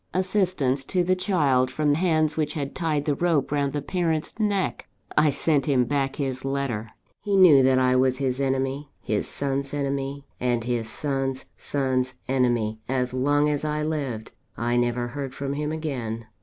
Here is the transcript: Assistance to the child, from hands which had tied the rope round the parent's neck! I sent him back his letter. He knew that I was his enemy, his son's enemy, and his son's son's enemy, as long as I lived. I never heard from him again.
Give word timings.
Assistance 0.15 0.83
to 0.85 1.03
the 1.03 1.15
child, 1.15 1.69
from 1.69 1.93
hands 1.93 2.35
which 2.35 2.53
had 2.55 2.73
tied 2.73 3.05
the 3.05 3.13
rope 3.13 3.51
round 3.51 3.71
the 3.71 3.83
parent's 3.83 4.33
neck! 4.39 4.87
I 5.15 5.29
sent 5.29 5.67
him 5.67 5.85
back 5.85 6.15
his 6.15 6.43
letter. 6.43 6.89
He 7.21 7.37
knew 7.37 7.61
that 7.61 7.77
I 7.77 7.95
was 7.95 8.17
his 8.17 8.41
enemy, 8.41 8.89
his 8.99 9.27
son's 9.27 9.75
enemy, 9.75 10.25
and 10.39 10.63
his 10.63 10.89
son's 10.89 11.45
son's 11.55 12.15
enemy, 12.27 12.79
as 12.89 13.13
long 13.13 13.47
as 13.47 13.63
I 13.63 13.83
lived. 13.83 14.31
I 14.57 14.75
never 14.75 15.09
heard 15.09 15.35
from 15.35 15.53
him 15.53 15.71
again. 15.71 16.25